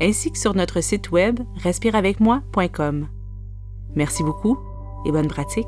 [0.00, 3.08] ainsi que sur notre site web respireavecmoi.com.
[3.94, 4.58] Merci beaucoup
[5.06, 5.66] et bonne pratique.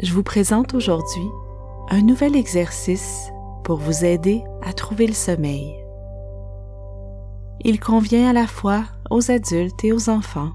[0.00, 1.28] Je vous présente aujourd'hui
[1.88, 3.30] un nouvel exercice
[3.64, 5.74] pour vous aider à trouver le sommeil.
[7.60, 10.52] Il convient à la fois aux adultes et aux enfants.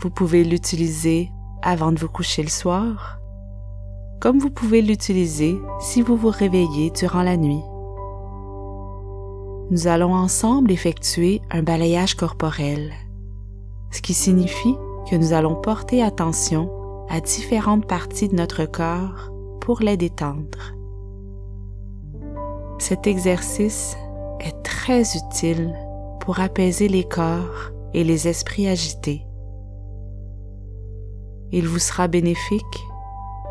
[0.00, 1.30] Vous pouvez l'utiliser
[1.62, 3.15] avant de vous coucher le soir,
[4.20, 7.62] comme vous pouvez l'utiliser si vous vous réveillez durant la nuit.
[9.70, 12.92] Nous allons ensemble effectuer un balayage corporel,
[13.90, 14.76] ce qui signifie
[15.10, 16.70] que nous allons porter attention
[17.08, 20.74] à différentes parties de notre corps pour les détendre.
[22.78, 23.96] Cet exercice
[24.40, 25.74] est très utile
[26.20, 29.26] pour apaiser les corps et les esprits agités.
[31.52, 32.64] Il vous sera bénéfique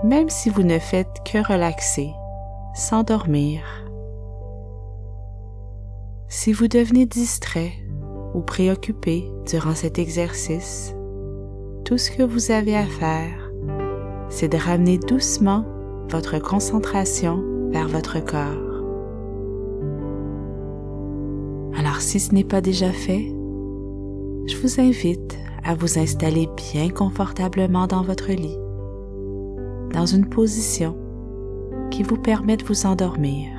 [0.05, 2.11] même si vous ne faites que relaxer,
[2.75, 3.61] sans dormir.
[6.27, 7.73] Si vous devenez distrait
[8.35, 10.93] ou préoccupé durant cet exercice,
[11.85, 13.51] tout ce que vous avez à faire,
[14.29, 15.65] c'est de ramener doucement
[16.09, 18.83] votre concentration vers votre corps.
[21.79, 23.25] Alors si ce n'est pas déjà fait,
[24.45, 28.59] je vous invite à vous installer bien confortablement dans votre lit
[29.95, 30.97] dans une position
[31.89, 33.49] qui vous permet de vous endormir.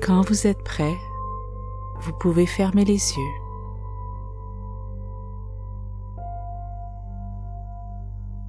[0.00, 0.94] Quand vous êtes prêt,
[2.00, 3.34] vous pouvez fermer les yeux.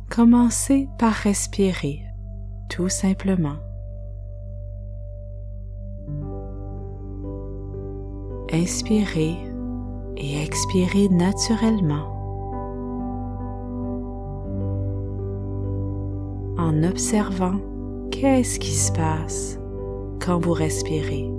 [0.10, 2.00] Commencez par respirer,
[2.70, 3.58] tout simplement.
[8.54, 9.36] Inspirez
[10.16, 12.13] et expirez naturellement.
[16.64, 17.60] En observant
[18.10, 19.60] qu'est-ce qui se passe
[20.24, 21.30] quand vous respirez.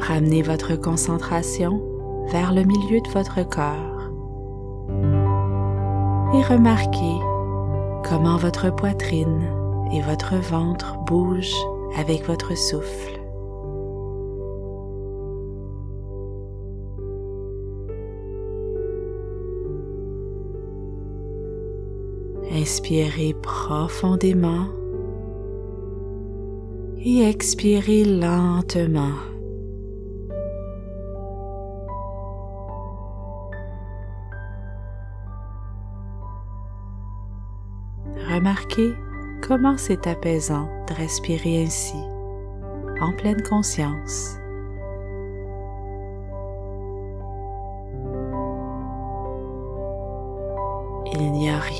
[0.00, 1.82] Ramenez votre concentration
[2.30, 4.10] vers le milieu de votre corps
[6.34, 7.18] et remarquez
[8.06, 9.48] comment votre poitrine
[9.92, 11.56] et votre ventre bougent
[11.96, 13.23] avec votre souffle.
[22.74, 24.66] Inspirez profondément
[26.98, 29.14] et expirez lentement.
[38.28, 38.92] Remarquez
[39.40, 41.94] comment c'est apaisant de respirer ainsi,
[43.00, 44.36] en pleine conscience.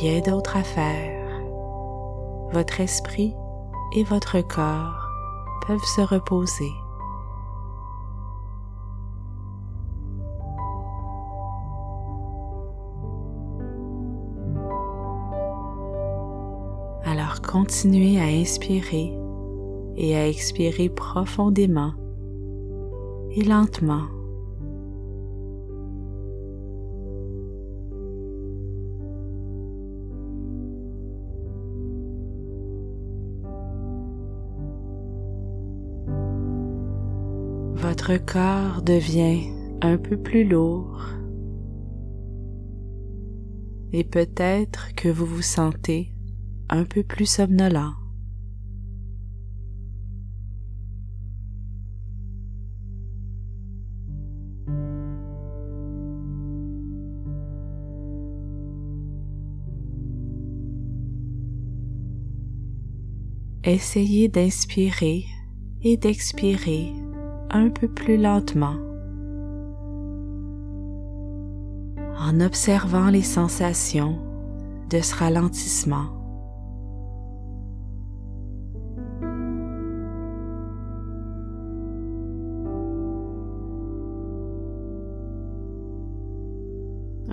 [0.01, 1.43] Rien d'autre à faire.
[2.53, 3.35] Votre esprit
[3.95, 5.09] et votre corps
[5.67, 6.73] peuvent se reposer.
[17.05, 19.13] Alors continuez à inspirer
[19.97, 21.93] et à expirer profondément
[23.37, 24.14] et lentement.
[38.07, 39.51] Votre corps devient
[39.81, 41.01] un peu plus lourd
[43.93, 46.13] et peut-être que vous vous sentez
[46.69, 47.95] un peu plus somnolent.
[63.65, 65.25] Essayez d'inspirer
[65.83, 66.93] et d'expirer
[67.51, 68.77] un peu plus lentement
[72.19, 74.19] en observant les sensations
[74.91, 76.07] de ce ralentissement.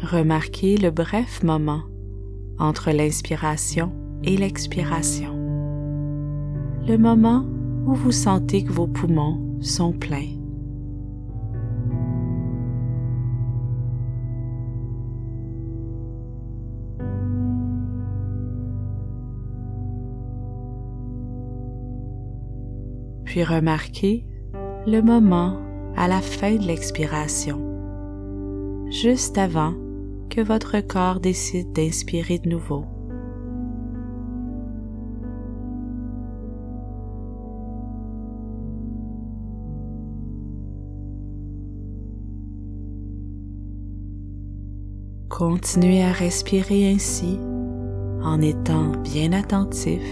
[0.02, 1.84] Remarquez le bref moment
[2.60, 3.94] entre l'inspiration
[4.24, 5.34] et l'expiration.
[6.88, 7.46] Le moment
[7.86, 10.28] où vous sentez que vos poumons sont pleins.
[23.26, 24.26] Puis remarquez
[24.86, 25.58] le moment
[25.96, 27.62] à la fin de l'expiration,
[28.90, 29.74] juste avant
[30.30, 32.84] que votre corps décide d'inspirer de nouveau.
[45.42, 47.40] Continuez à respirer ainsi
[48.22, 50.04] en étant bien attentif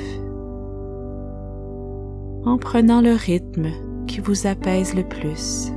[2.46, 3.68] en prenant le rythme
[4.08, 5.72] qui vous apaise le plus.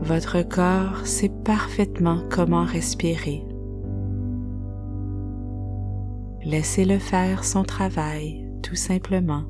[0.00, 3.44] Votre corps sait parfaitement comment respirer.
[6.44, 9.44] Laissez-le faire son travail tout simplement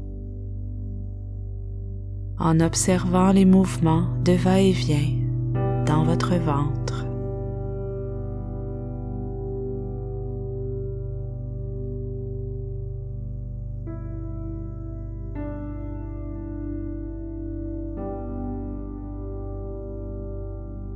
[2.39, 5.22] en observant les mouvements de va-et-vient
[5.87, 6.83] dans votre ventre.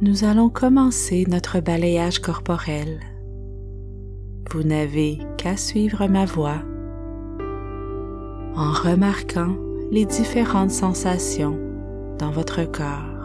[0.07, 3.01] nous allons commencer notre balayage corporel.
[4.53, 6.63] Vous n'avez qu'à suivre ma voix
[8.55, 9.57] en remarquant
[9.91, 11.59] les différentes sensations
[12.19, 13.16] dans votre corps.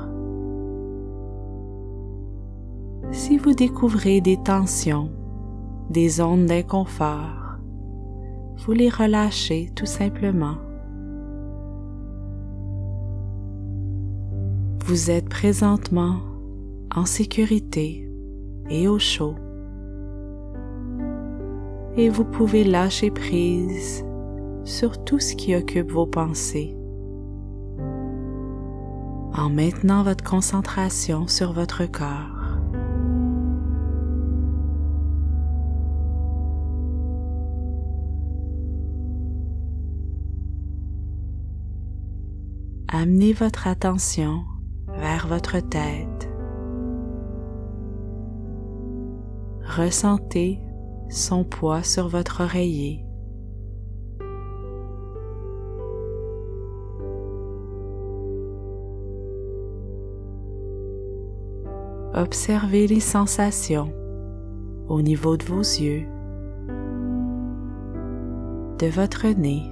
[3.11, 5.11] Si vous découvrez des tensions,
[5.89, 7.57] des zones d'inconfort,
[8.57, 10.55] vous les relâchez tout simplement.
[14.85, 16.17] Vous êtes présentement
[16.95, 18.09] en sécurité
[18.69, 19.35] et au chaud.
[21.97, 24.05] Et vous pouvez lâcher prise
[24.63, 26.77] sur tout ce qui occupe vos pensées
[29.33, 32.30] en maintenant votre concentration sur votre corps.
[43.01, 44.43] Amenez votre attention
[44.87, 46.29] vers votre tête
[49.65, 50.59] Ressentez
[51.09, 53.03] son poids sur votre oreiller.
[62.13, 63.91] Observez les sensations
[64.87, 66.05] au niveau de vos yeux,
[68.77, 69.63] de votre nez,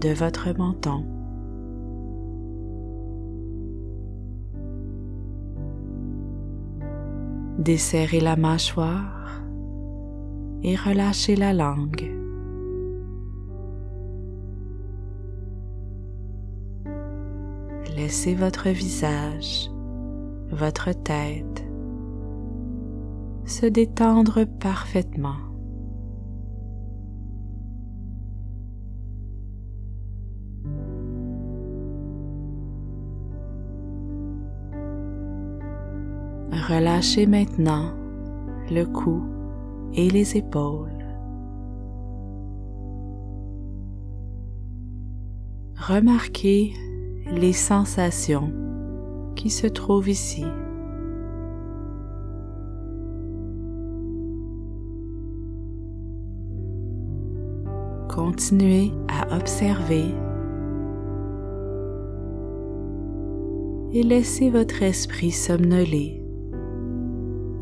[0.00, 1.04] de votre menton.
[7.58, 9.42] Desserrez la mâchoire
[10.62, 12.10] et relâchez la langue.
[17.96, 19.70] Laissez votre visage,
[20.50, 21.70] votre tête
[23.50, 25.49] se détendre parfaitement.
[36.70, 37.90] Relâchez maintenant
[38.70, 39.24] le cou
[39.92, 41.04] et les épaules.
[45.76, 46.72] Remarquez
[47.26, 48.52] les sensations
[49.34, 50.44] qui se trouvent ici.
[58.08, 60.14] Continuez à observer
[63.92, 66.19] et laissez votre esprit somnoler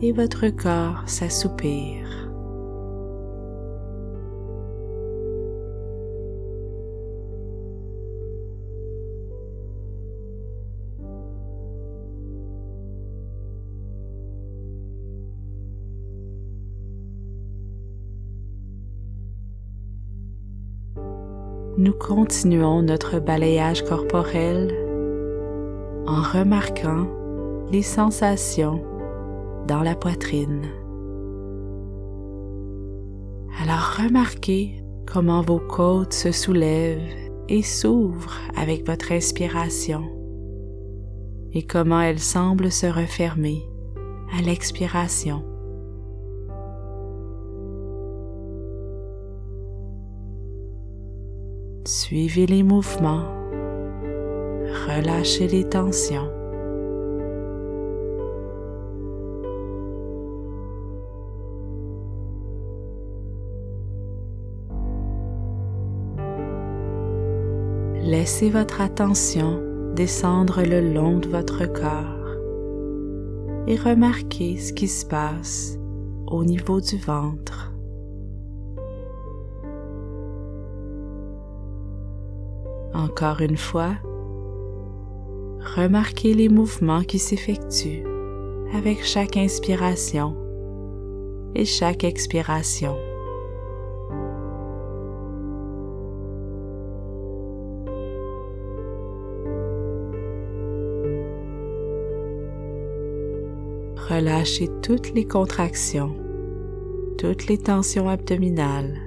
[0.01, 2.07] et votre corps s'assoupir.
[21.77, 24.75] Nous continuons notre balayage corporel
[26.09, 27.07] en remarquant
[27.71, 28.83] les sensations
[29.69, 30.63] dans la poitrine.
[33.63, 40.05] Alors remarquez comment vos côtes se soulèvent et s'ouvrent avec votre inspiration
[41.53, 43.63] et comment elles semblent se refermer
[44.37, 45.45] à l'expiration.
[51.87, 53.25] Suivez les mouvements,
[54.87, 56.38] relâchez les tensions.
[68.09, 69.61] Laissez votre attention
[69.95, 72.39] descendre le long de votre corps
[73.67, 75.79] et remarquez ce qui se passe
[76.27, 77.71] au niveau du ventre.
[82.95, 83.93] Encore une fois,
[85.77, 88.07] remarquez les mouvements qui s'effectuent
[88.73, 90.35] avec chaque inspiration
[91.55, 92.97] et chaque expiration.
[104.19, 106.13] Relâchez toutes les contractions,
[107.19, 108.99] toutes les tensions abdominales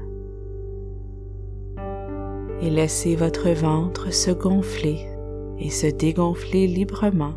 [2.62, 5.06] et laissez votre ventre se gonfler
[5.60, 7.34] et se dégonfler librement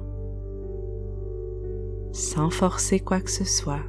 [2.12, 3.82] sans forcer quoi que ce soit.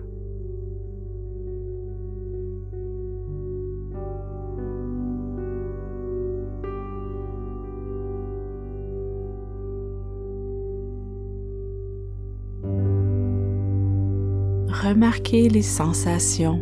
[14.86, 16.62] Remarquez les sensations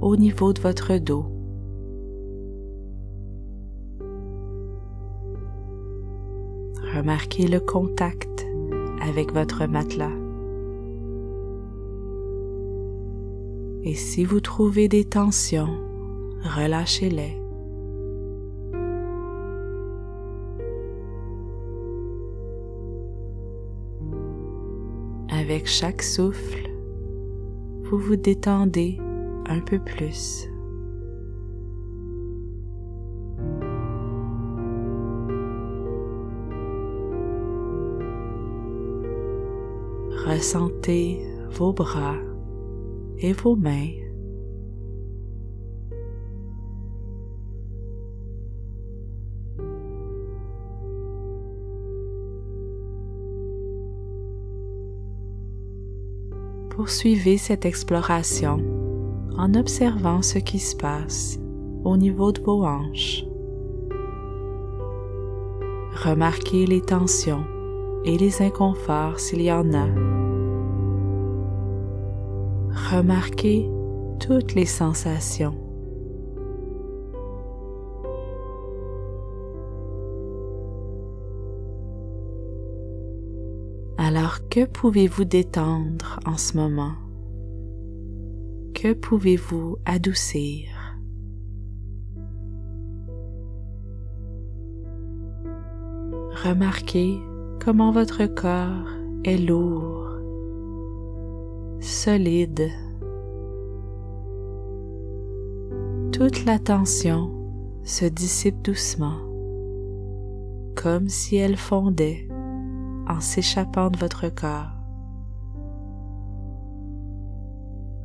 [0.00, 1.26] au niveau de votre dos.
[6.92, 8.44] Remarquez le contact
[9.00, 10.10] avec votre matelas.
[13.84, 15.78] Et si vous trouvez des tensions,
[16.42, 17.38] relâchez-les.
[25.30, 26.71] Avec chaque souffle,
[27.92, 28.98] vous vous détendez
[29.44, 30.48] un peu plus.
[40.24, 42.16] Ressentez vos bras
[43.18, 44.01] et vos mains.
[56.92, 58.60] Poursuivez cette exploration
[59.38, 61.38] en observant ce qui se passe
[61.84, 63.24] au niveau de vos hanches.
[66.04, 67.46] Remarquez les tensions
[68.04, 69.86] et les inconforts s'il y en a.
[72.94, 73.70] Remarquez
[74.20, 75.56] toutes les sensations.
[84.52, 86.92] Que pouvez-vous détendre en ce moment?
[88.74, 90.68] Que pouvez-vous adoucir?
[96.44, 97.18] Remarquez
[97.64, 98.90] comment votre corps
[99.24, 100.18] est lourd,
[101.80, 102.68] solide.
[106.12, 107.30] Toute la tension
[107.84, 109.16] se dissipe doucement,
[110.76, 112.28] comme si elle fondait
[113.08, 114.70] en s'échappant de votre corps.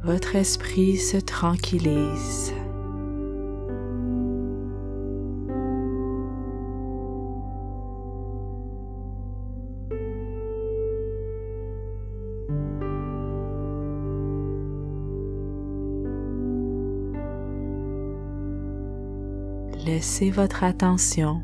[0.04, 2.54] Votre esprit se tranquillise.
[19.86, 21.42] Laissez votre attention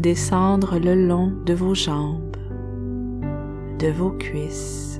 [0.00, 2.38] descendre le long de vos jambes,
[3.78, 4.98] de vos cuisses,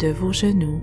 [0.00, 0.80] de vos genoux,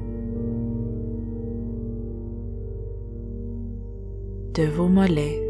[4.54, 5.42] de vos mollets.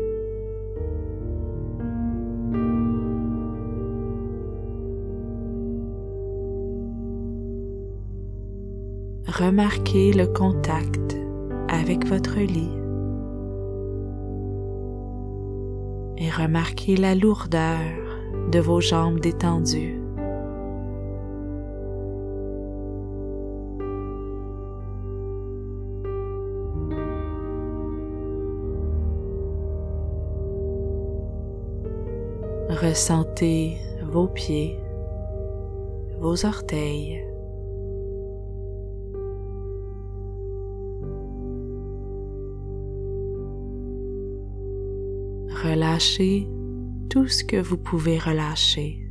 [9.28, 11.18] Remarquez le contact
[11.68, 12.85] avec votre lit.
[16.18, 17.80] Et remarquez la lourdeur
[18.52, 20.00] de vos jambes détendues.
[32.70, 34.78] Ressentez vos pieds,
[36.20, 37.24] vos orteils,
[45.66, 46.48] relâchez
[47.10, 49.02] tout ce que vous pouvez relâcher.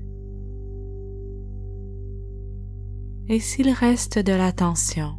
[3.29, 5.17] Et s'il reste de la tension,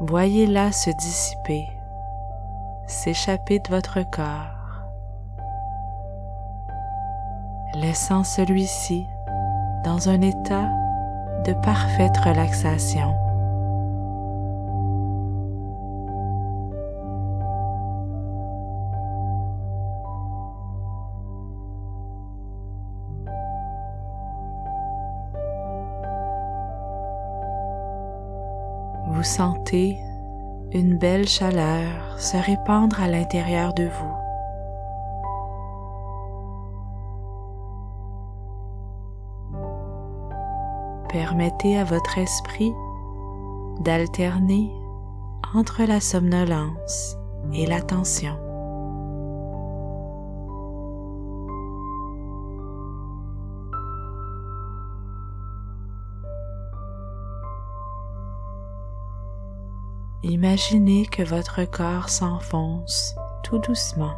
[0.00, 1.64] voyez-la se dissiper,
[2.86, 4.84] s'échapper de votre corps,
[7.74, 9.04] laissant celui-ci
[9.84, 10.70] dans un état
[11.44, 13.27] de parfaite relaxation.
[29.28, 29.98] Sentez
[30.72, 34.14] une belle chaleur se répandre à l'intérieur de vous.
[41.10, 42.72] Permettez à votre esprit
[43.80, 44.70] d'alterner
[45.54, 47.16] entre la somnolence
[47.52, 48.47] et l'attention.
[60.28, 64.12] Imaginez que votre corps s'enfonce tout doucement.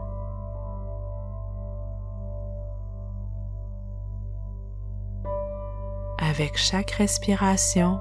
[6.18, 8.00] Avec chaque respiration,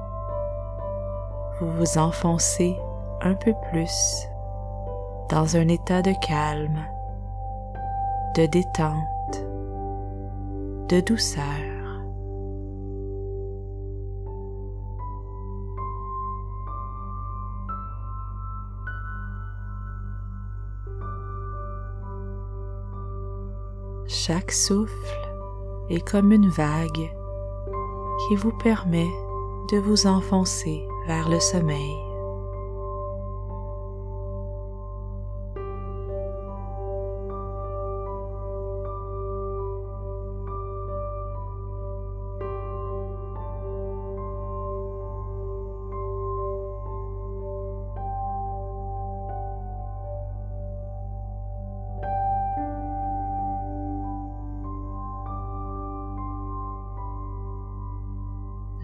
[1.59, 2.75] vous vous enfoncez
[3.21, 4.27] un peu plus
[5.29, 6.83] dans un état de calme,
[8.35, 9.43] de détente,
[10.89, 11.68] de douceur.
[24.11, 25.29] Chaque souffle
[25.91, 27.11] est comme une vague
[28.27, 29.07] qui vous permet
[29.71, 32.08] de vous enfoncer vers le sommeil.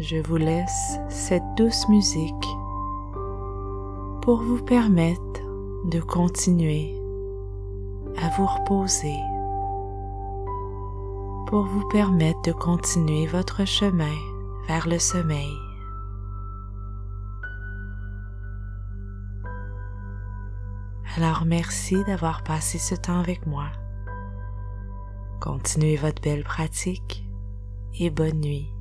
[0.05, 2.47] Je vous laisse cette douce musique
[4.21, 5.41] pour vous permettre
[5.85, 6.95] de continuer
[8.21, 9.17] à vous reposer,
[11.47, 14.13] pour vous permettre de continuer votre chemin
[14.67, 15.53] vers le sommeil.
[21.17, 23.69] Alors merci d'avoir passé ce temps avec moi.
[25.41, 27.25] Continuez votre belle pratique
[27.99, 28.74] et bonne nuit.